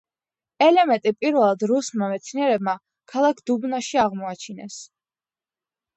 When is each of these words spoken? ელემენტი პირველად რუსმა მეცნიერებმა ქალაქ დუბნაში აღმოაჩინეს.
ელემენტი 0.67 1.11
პირველად 1.25 1.65
რუსმა 1.73 2.09
მეცნიერებმა 2.13 2.75
ქალაქ 3.15 3.45
დუბნაში 3.51 4.03
აღმოაჩინეს. 4.07 4.83